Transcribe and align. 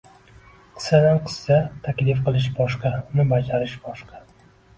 Qissadan 0.77 1.19
hissa: 1.27 1.57
Taklif 1.89 2.23
qilish 2.31 2.49
bosh¬qa, 2.61 2.95
uni 3.13 3.27
bajarish 3.37 3.79
boshqa 3.87 4.25